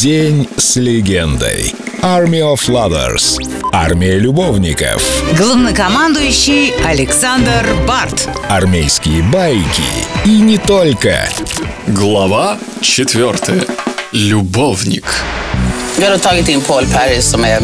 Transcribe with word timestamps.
День 0.00 0.48
с 0.56 0.76
легендой. 0.76 1.74
Army 2.02 2.40
of 2.40 2.68
Lovers. 2.68 3.36
Армия 3.72 4.16
любовников. 4.16 5.02
Главнокомандующий 5.36 6.72
Александр 6.86 7.66
Барт. 7.84 8.28
Армейские 8.48 9.24
байки. 9.24 9.82
И 10.24 10.40
не 10.40 10.56
только. 10.56 11.28
Глава 11.88 12.58
четвертая. 12.80 13.64
Любовник. 14.12 15.04
Vi 15.98 16.04
har 16.04 16.12
då 16.12 16.18
tagit 16.18 16.48
in 16.48 16.60
Paul 16.60 16.86
Paris 16.86 17.24
som 17.24 17.44
är 17.44 17.60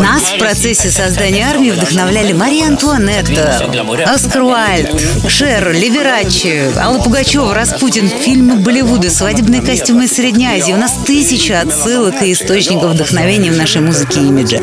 Нас 0.00 0.22
в 0.22 0.38
процессе 0.38 0.90
создания 0.90 1.46
армии 1.46 1.70
вдохновляли 1.70 2.32
Мария 2.32 2.66
Антуанетта, 2.66 3.70
Оскар 4.06 4.42
Уальд, 4.42 4.88
Шер, 5.28 5.72
Ливерачи, 5.72 6.70
Алла 6.78 6.98
Пугачева, 6.98 7.54
Распутин, 7.54 8.08
фильмы 8.08 8.56
Болливуда, 8.56 9.08
свадебные 9.10 9.62
костюмы 9.62 10.04
из 10.04 10.10
Средней 10.10 10.46
Азии. 10.46 10.72
У 10.72 10.76
нас 10.76 10.92
тысяча 11.06 11.60
отсылок 11.60 12.22
и 12.22 12.32
источников 12.32 12.92
вдохновения 12.92 13.50
в 13.50 13.56
нашей 13.56 13.80
музыке 13.80 14.20
и 14.20 14.24
имидже. 14.24 14.60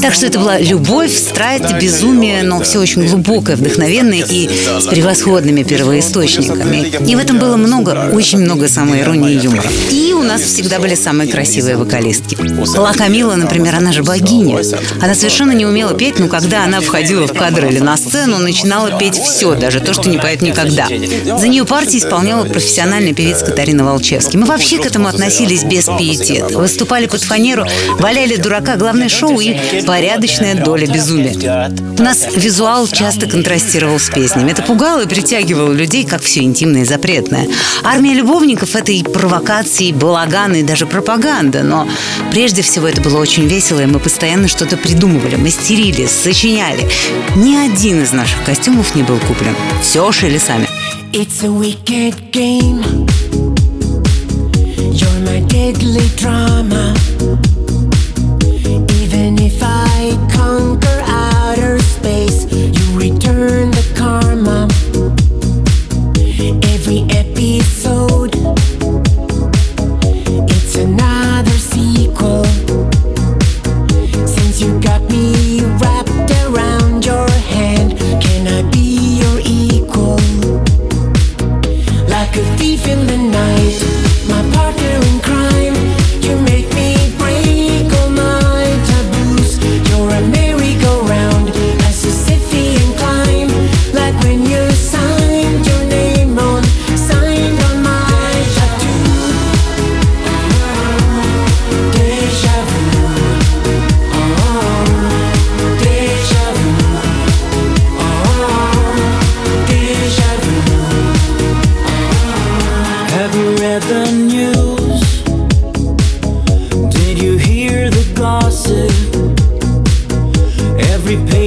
Так 0.00 0.12
что 0.12 0.26
это 0.26 0.38
была 0.38 0.58
любовь, 0.58 1.14
страсть, 1.16 1.72
безумие, 1.80 2.42
но 2.42 2.60
все 2.60 2.80
очень 2.80 3.06
глубокое, 3.06 3.56
вдохновенное 3.56 4.24
и 4.28 4.50
с 4.80 4.86
превосходными 4.86 5.62
первоисточниками. 5.62 6.92
И 7.08 7.14
в 7.14 7.18
этом 7.18 7.38
было 7.38 7.56
много, 7.56 8.10
очень 8.12 8.40
много 8.40 8.68
самоиронии 8.68 9.34
и 9.34 9.38
юмора. 9.38 9.70
И 9.90 10.12
у 10.12 10.22
нас 10.22 10.42
всегда 10.42 10.78
были 10.78 10.94
самые 10.94 11.30
красивые 11.30 11.76
вокалистки. 11.82 12.36
Ла 12.76 12.92
Камила, 12.92 13.34
например, 13.34 13.76
она 13.76 13.92
же 13.92 14.02
богиня. 14.02 14.60
Она 15.00 15.14
совершенно 15.14 15.52
не 15.52 15.66
умела 15.66 15.94
петь, 15.94 16.18
но 16.18 16.28
когда 16.28 16.64
она 16.64 16.80
входила 16.80 17.26
в 17.26 17.32
кадр 17.32 17.66
или 17.66 17.78
на 17.78 17.96
сцену, 17.96 18.38
начинала 18.38 18.98
петь 18.98 19.16
все, 19.16 19.54
даже 19.54 19.80
то, 19.80 19.92
что 19.92 20.08
не 20.08 20.18
поет 20.18 20.42
никогда. 20.42 20.86
За 20.86 21.48
нее 21.48 21.64
партии 21.64 21.98
исполняла 21.98 22.44
профессиональная 22.44 23.14
певица 23.14 23.46
Катарина 23.46 23.84
Волчевский. 23.84 24.38
Мы 24.38 24.46
вообще 24.46 24.78
к 24.78 24.86
этому 24.86 25.08
относились 25.08 25.64
без 25.64 25.84
пиетета. 25.86 26.58
Выступали 26.58 27.06
под 27.06 27.22
фанеру, 27.22 27.66
валяли 27.98 28.36
дурака, 28.36 28.76
главное 28.76 29.08
шоу 29.08 29.40
и 29.40 29.56
порядочная 29.86 30.54
доля 30.54 30.86
безумия. 30.86 31.70
У 31.98 32.02
нас 32.02 32.26
визуал 32.34 32.86
часто 32.88 33.26
контрастировал 33.26 33.98
с 33.98 34.08
песнями. 34.08 34.50
Это 34.50 34.62
пугало 34.62 35.02
и 35.02 35.06
притягивало 35.08 35.72
людей, 35.72 36.04
как 36.04 36.22
все 36.22 36.40
интимное 36.40 36.82
и 36.82 36.84
запретное. 36.84 37.48
Армия 37.82 38.14
любовников— 38.14 38.76
это 38.76 38.92
и 38.92 39.02
провокации, 39.02 39.88
и 39.88 39.92
балаганы, 39.92 40.60
и 40.60 40.62
даже 40.62 40.86
пропаганда. 40.86 41.62
Но 41.72 41.88
прежде 42.30 42.60
всего 42.60 42.86
это 42.86 43.00
было 43.00 43.18
очень 43.18 43.46
весело, 43.46 43.80
и 43.80 43.86
мы 43.86 43.98
постоянно 43.98 44.46
что-то 44.46 44.76
придумывали, 44.76 45.36
мастерили, 45.36 46.06
сочиняли. 46.06 46.86
Ни 47.34 47.56
один 47.56 48.02
из 48.02 48.12
наших 48.12 48.44
костюмов 48.44 48.94
не 48.94 49.02
был 49.02 49.18
куплен. 49.18 49.56
Все 49.80 50.12
шили 50.12 50.36
сами. 50.36 50.68
It's 51.12 51.42
a. 51.42 53.31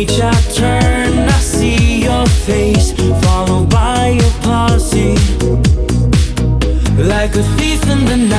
page 0.06 0.22
I 0.22 0.34
turn, 0.54 1.30
I 1.30 1.40
see 1.40 2.04
your 2.04 2.26
face, 2.26 2.92
followed 3.24 3.70
by 3.70 4.10
your 4.10 4.32
posse. 4.42 5.16
Like 6.98 7.36
a 7.36 7.44
thief 7.58 7.84
in 7.90 8.06
the 8.06 8.18
night, 8.18 8.35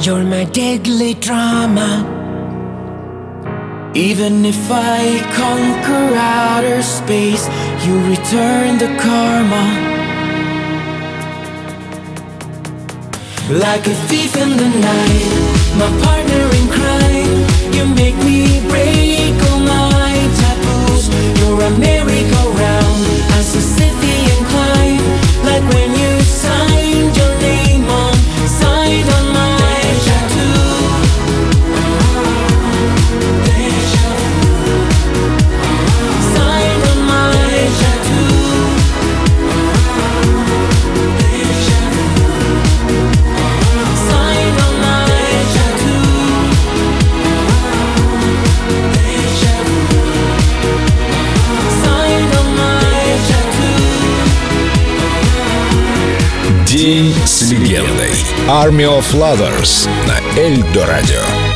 You're 0.00 0.22
my 0.22 0.44
deadly 0.44 1.14
drama. 1.14 1.90
Even 3.96 4.44
if 4.44 4.70
I 4.70 5.18
conquer 5.34 6.14
outer 6.14 6.82
space, 6.82 7.48
you 7.84 7.98
return 8.08 8.78
the 8.78 8.90
karma. 9.02 9.64
Like 13.50 13.84
a 13.88 13.94
thief 14.06 14.36
in 14.36 14.50
the 14.56 14.70
night, 14.88 15.26
my 15.80 15.87
День 56.88 57.12
с 57.26 57.42
легендой. 57.50 58.12
Army 58.46 58.86
of 58.86 59.12
Lovers 59.12 59.86
на 60.06 60.40
Эльдо 60.40 60.86
Радио. 60.86 61.47